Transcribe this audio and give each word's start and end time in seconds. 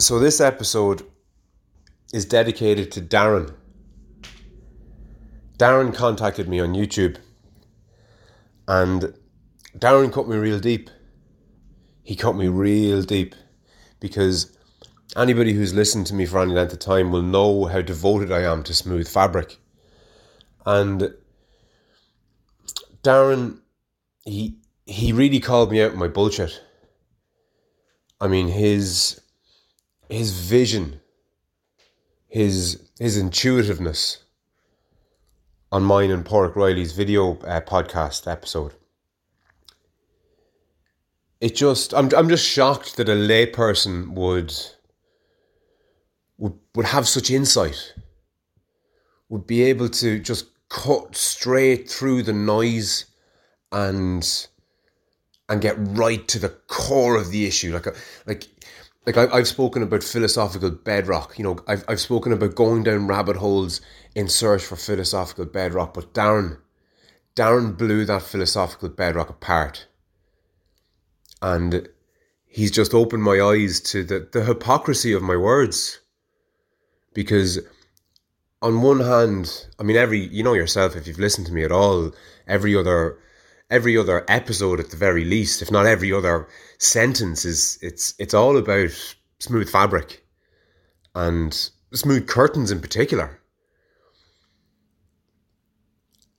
So, 0.00 0.20
this 0.20 0.40
episode 0.40 1.04
is 2.14 2.24
dedicated 2.24 2.92
to 2.92 3.00
Darren. 3.00 3.52
Darren 5.58 5.92
contacted 5.92 6.48
me 6.48 6.60
on 6.60 6.74
YouTube 6.74 7.16
and 8.68 9.12
Darren 9.76 10.12
cut 10.12 10.28
me 10.28 10.36
real 10.36 10.60
deep. 10.60 10.88
He 12.04 12.14
cut 12.14 12.36
me 12.36 12.46
real 12.46 13.02
deep 13.02 13.34
because 13.98 14.56
anybody 15.16 15.52
who's 15.52 15.74
listened 15.74 16.06
to 16.06 16.14
me 16.14 16.26
for 16.26 16.38
any 16.38 16.52
length 16.52 16.74
of 16.74 16.78
time 16.78 17.10
will 17.10 17.22
know 17.22 17.64
how 17.64 17.82
devoted 17.82 18.30
I 18.30 18.42
am 18.42 18.62
to 18.62 18.74
smooth 18.74 19.08
fabric. 19.08 19.58
And 20.64 21.12
Darren, 23.02 23.62
he 24.24 24.58
he 24.86 25.12
really 25.12 25.40
called 25.40 25.72
me 25.72 25.82
out 25.82 25.96
my 25.96 26.06
bullshit. 26.06 26.62
I 28.20 28.28
mean 28.28 28.46
his 28.46 29.20
his 30.08 30.32
vision, 30.32 31.00
his 32.26 32.88
his 32.98 33.16
intuitiveness 33.16 34.24
on 35.70 35.82
mine 35.82 36.10
and 36.10 36.24
Pork 36.24 36.56
Riley's 36.56 36.92
video 36.92 37.38
uh, 37.40 37.60
podcast 37.60 38.30
episode. 38.30 38.74
It 41.40 41.54
just 41.54 41.94
I'm 41.94 42.10
I'm 42.16 42.28
just 42.28 42.46
shocked 42.46 42.96
that 42.96 43.08
a 43.08 43.12
layperson 43.12 44.12
would 44.14 44.54
would 46.38 46.58
would 46.74 46.86
have 46.86 47.06
such 47.06 47.30
insight. 47.30 47.94
Would 49.28 49.46
be 49.46 49.62
able 49.62 49.90
to 49.90 50.18
just 50.18 50.46
cut 50.70 51.14
straight 51.14 51.88
through 51.90 52.22
the 52.22 52.32
noise 52.32 53.04
and 53.70 54.46
and 55.48 55.60
get 55.60 55.76
right 55.78 56.26
to 56.28 56.38
the 56.38 56.48
core 56.48 57.16
of 57.16 57.30
the 57.30 57.46
issue 57.46 57.72
like 57.72 57.86
a, 57.86 57.94
like 58.26 58.46
like 59.08 59.16
I, 59.16 59.38
I've 59.38 59.48
spoken 59.48 59.82
about 59.82 60.04
philosophical 60.04 60.70
bedrock. 60.70 61.38
You 61.38 61.44
know, 61.44 61.58
I've 61.66 61.82
I've 61.88 62.00
spoken 62.00 62.30
about 62.30 62.54
going 62.54 62.82
down 62.82 63.06
rabbit 63.06 63.36
holes 63.36 63.80
in 64.14 64.28
search 64.28 64.62
for 64.62 64.76
philosophical 64.76 65.46
bedrock. 65.46 65.94
But 65.94 66.12
Darren, 66.12 66.58
Darren 67.34 67.76
blew 67.76 68.04
that 68.04 68.22
philosophical 68.22 68.90
bedrock 68.90 69.30
apart, 69.30 69.86
and 71.40 71.88
he's 72.44 72.70
just 72.70 72.92
opened 72.92 73.22
my 73.22 73.40
eyes 73.40 73.80
to 73.92 74.04
the 74.04 74.28
the 74.30 74.44
hypocrisy 74.44 75.14
of 75.14 75.22
my 75.22 75.36
words. 75.36 76.00
Because, 77.14 77.58
on 78.60 78.82
one 78.82 79.00
hand, 79.00 79.66
I 79.78 79.84
mean, 79.84 79.96
every 79.96 80.20
you 80.20 80.42
know 80.42 80.52
yourself 80.52 80.96
if 80.96 81.06
you've 81.06 81.18
listened 81.18 81.46
to 81.46 81.54
me 81.54 81.64
at 81.64 81.72
all, 81.72 82.12
every 82.46 82.76
other 82.76 83.18
every 83.70 83.96
other 83.96 84.24
episode 84.28 84.80
at 84.80 84.90
the 84.90 84.96
very 84.96 85.24
least, 85.24 85.62
if 85.62 85.70
not 85.70 85.86
every 85.86 86.12
other 86.12 86.48
sentence 86.78 87.44
is 87.44 87.78
it's 87.82 88.14
it's 88.18 88.34
all 88.34 88.56
about 88.56 88.90
smooth 89.40 89.68
fabric 89.68 90.24
and 91.14 91.70
smooth 91.92 92.26
curtains 92.26 92.70
in 92.70 92.80
particular. 92.80 93.40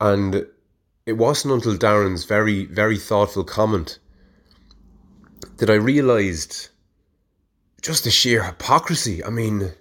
And 0.00 0.46
it 1.06 1.12
wasn't 1.12 1.54
until 1.54 1.76
Darren's 1.76 2.24
very, 2.24 2.64
very 2.66 2.98
thoughtful 2.98 3.44
comment 3.44 3.98
that 5.58 5.70
I 5.70 5.74
realised 5.74 6.68
just 7.82 8.04
the 8.04 8.10
sheer 8.10 8.44
hypocrisy. 8.44 9.24
I 9.24 9.30
mean, 9.30 9.72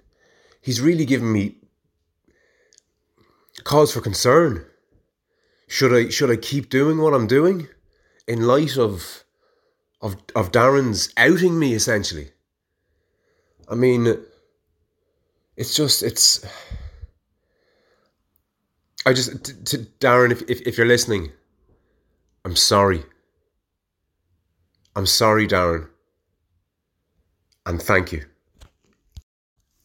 he's 0.62 0.82
really 0.82 1.06
given 1.06 1.32
me 1.32 1.58
cause 3.64 3.94
for 3.94 4.02
concern. 4.02 4.66
Should 5.72 5.94
I 5.94 6.10
should 6.10 6.30
I 6.30 6.36
keep 6.36 6.70
doing 6.70 6.98
what 6.98 7.14
I'm 7.14 7.28
doing 7.28 7.70
in 8.28 8.42
light 8.46 8.78
of 8.78 9.24
of 10.02 10.18
of 10.36 10.52
Darren's 10.52 11.14
outing 11.16 11.58
me 11.58 11.74
essentially? 11.74 12.32
I 13.70 13.76
mean, 13.76 14.18
it's 15.56 15.74
just 15.74 16.04
it's. 16.04 16.46
I 19.06 19.14
just 19.14 19.46
to, 19.46 19.64
to 19.64 19.78
Darren, 20.02 20.34
if, 20.34 20.42
if 20.50 20.60
if 20.68 20.78
you're 20.78 20.86
listening, 20.86 21.32
I'm 22.44 22.58
sorry. 22.58 23.06
I'm 24.98 25.06
sorry, 25.06 25.48
Darren, 25.48 25.88
and 27.66 27.82
thank 27.82 28.12
you. 28.12 28.26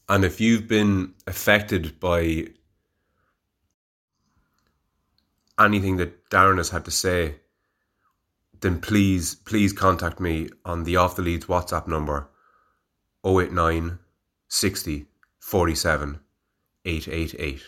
And 0.08 0.24
if 0.24 0.40
you've 0.40 0.66
been 0.66 1.14
affected 1.28 2.00
by 2.00 2.48
anything 5.58 5.96
that 5.96 6.28
Darren 6.30 6.58
has 6.58 6.70
had 6.70 6.84
to 6.84 6.90
say, 6.90 7.36
then 8.60 8.80
please, 8.80 9.34
please 9.34 9.72
contact 9.72 10.20
me 10.20 10.48
on 10.64 10.84
the 10.84 10.96
Off 10.96 11.16
the 11.16 11.22
Leads 11.22 11.46
WhatsApp 11.46 11.86
number 11.86 12.28
089 13.24 13.98
60 14.48 15.06
47 15.38 16.20
888. 16.84 17.62